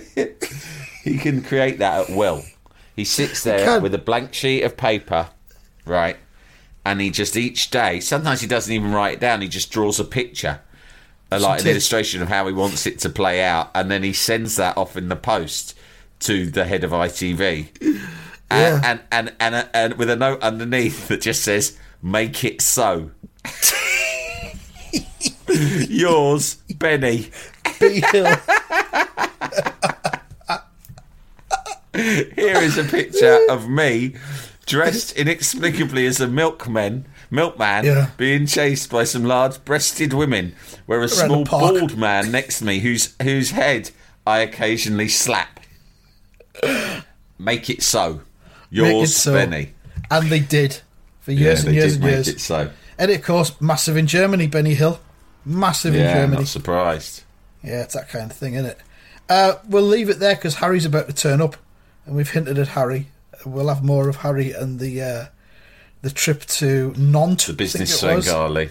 [1.08, 2.44] He can create that at will.
[2.94, 3.82] He sits there can.
[3.82, 5.30] with a blank sheet of paper,
[5.86, 6.16] right?
[6.84, 9.98] And he just each day, sometimes he doesn't even write it down, he just draws
[9.98, 10.60] a picture,
[11.30, 14.12] uh, like an illustration of how he wants it to play out, and then he
[14.12, 15.78] sends that off in the post
[16.20, 17.68] to the head of ITV.
[18.50, 18.80] Yeah.
[18.84, 23.10] And, and, and, and, and with a note underneath that just says, make it so.
[25.88, 27.30] Yours, Benny.
[31.94, 34.14] Here is a picture of me
[34.66, 38.10] dressed inexplicably as a milkman, milkman, Yeah.
[38.16, 40.54] being chased by some large-breasted women,
[40.86, 43.90] where a the small bald man next to me, whose whose head
[44.26, 45.60] I occasionally slap.
[47.38, 48.12] Make it so.
[48.12, 49.32] Make it Yours, so.
[49.32, 49.72] Benny.
[50.10, 50.80] And they did
[51.20, 52.28] for Yeah, years they and years and years.
[52.28, 52.70] it so.
[52.98, 55.00] And of course, massive in Germany, Benny Hill.
[55.48, 56.42] Massive in Yeah, Germany.
[56.42, 57.22] not surprised.
[57.62, 58.78] Yeah, it's that kind of thing, isn't it?
[59.28, 61.56] Uh, we'll leave it there because Harry's about to turn up,
[62.06, 63.08] and we've hinted at Harry.
[63.44, 65.24] We'll have more of Harry and the uh,
[66.02, 67.46] the trip to Nantes.
[67.46, 67.98] The business.
[67.98, 68.70] Svengali.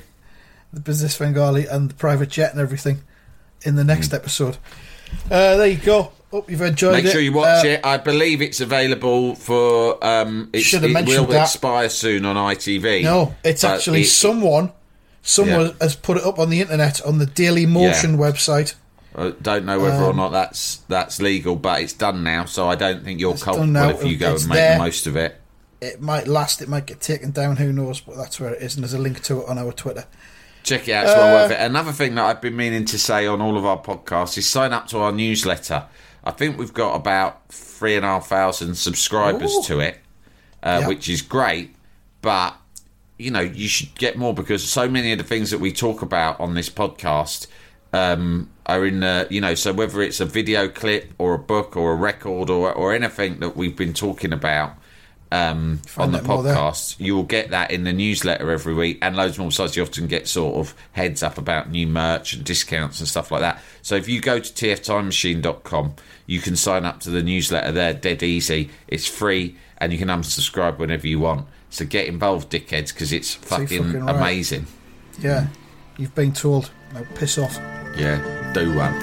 [0.73, 3.01] the business Svengali, and the private jet and everything
[3.63, 4.57] in the next episode.
[5.31, 6.11] Uh, there you go.
[6.31, 7.03] Hope you've enjoyed Make it.
[7.05, 7.81] Make sure you watch Uh, it.
[7.85, 10.03] I believe it's available for.
[10.05, 11.43] Um, it's, Should have it mentioned will that.
[11.43, 13.03] expire soon on ITV.
[13.03, 14.71] No, it's actually someone
[15.29, 15.71] Someone Yeah.
[15.81, 18.17] has put it up on the internet on the Dailymotion Yeah.
[18.17, 18.75] website.
[19.13, 22.75] I don't know whether or not that's that's legal, but it's done now, so I
[22.75, 24.73] don't think you're Um, culpable now, if you go it's and make there.
[24.77, 25.41] the most of it.
[25.81, 28.75] It might last, it might get taken down, who knows, but that's where it is,
[28.75, 30.05] and there's a link to it on our Twitter.
[30.63, 31.59] Check it out; it's well worth it.
[31.59, 34.71] Another thing that I've been meaning to say on all of our podcasts is sign
[34.71, 35.83] up to our newsletter.
[36.23, 39.63] I think we've got about three and a half thousand subscribers Ooh.
[39.63, 39.99] to it,
[40.63, 40.87] uh, Yeah.
[40.87, 41.75] which is great.
[42.21, 42.55] But
[43.17, 46.01] you know, you should get more because so many of the things that we talk
[46.01, 47.47] about on this podcast
[47.93, 49.55] um, are in the you know.
[49.55, 53.39] So whether it's a video clip or a book or a record or or anything
[53.39, 54.77] that we've been talking about
[55.31, 56.55] um, on the that more there.
[56.55, 59.49] podcast, you will get that in the newsletter every week and loads more.
[59.49, 63.31] Besides, you often get sort of heads up about new merch and discounts and stuff
[63.31, 63.61] like that.
[63.81, 65.95] So if you go to tftimemachine.com,
[66.25, 68.69] you can sign up to the newsletter there, dead easy.
[68.87, 71.47] It's free and you can unsubscribe whenever you want.
[71.69, 74.15] So get involved, dickheads, because it's fucking, fucking right.
[74.15, 74.67] amazing.
[75.19, 75.47] Yeah,
[75.97, 76.71] you've been told.
[76.93, 77.57] Now piss off.
[77.97, 78.93] Yeah, do one.